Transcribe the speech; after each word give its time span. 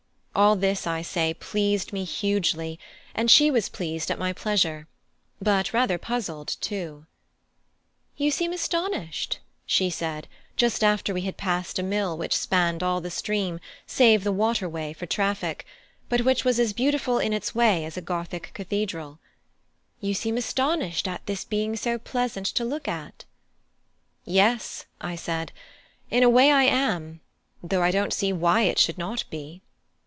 All 0.33 0.55
this, 0.55 0.87
I 0.87 1.01
say, 1.01 1.33
pleased 1.33 1.91
me 1.91 2.05
hugely, 2.05 2.79
and 3.13 3.29
she 3.29 3.51
was 3.51 3.67
pleased 3.67 4.09
at 4.09 4.17
my 4.17 4.31
pleasure 4.31 4.87
but 5.41 5.73
rather 5.73 5.97
puzzled 5.97 6.55
too. 6.61 7.05
"You 8.15 8.31
seem 8.31 8.53
astonished," 8.53 9.39
she 9.65 9.89
said, 9.89 10.29
just 10.55 10.85
after 10.85 11.13
we 11.13 11.23
had 11.23 11.35
passed 11.35 11.79
a 11.79 11.83
mill 11.83 12.17
which 12.17 12.33
spanned 12.33 12.81
all 12.81 13.01
the 13.01 13.11
stream 13.11 13.59
save 13.85 14.23
the 14.23 14.31
water 14.31 14.69
way 14.69 14.93
for 14.93 15.05
traffic, 15.05 15.65
but 16.07 16.21
which 16.21 16.45
was 16.45 16.61
as 16.61 16.71
beautiful 16.71 17.19
in 17.19 17.33
its 17.33 17.53
way 17.53 17.83
as 17.83 17.97
a 17.97 18.01
Gothic 18.01 18.51
cathedral 18.53 19.19
"You 19.99 20.13
seem 20.13 20.37
astonished 20.37 21.09
at 21.09 21.25
this 21.25 21.43
being 21.43 21.75
so 21.75 21.97
pleasant 21.97 22.45
to 22.47 22.63
look 22.63 22.87
at." 22.87 23.25
"Yes," 24.23 24.85
I 25.01 25.17
said, 25.17 25.51
"in 26.09 26.23
a 26.23 26.29
way 26.29 26.53
I 26.53 26.63
am; 26.63 27.19
though 27.61 27.83
I 27.83 27.91
don't 27.91 28.13
see 28.13 28.31
why 28.31 28.61
it 28.61 28.79
should 28.79 28.97
not 28.97 29.25
be." 29.29 29.61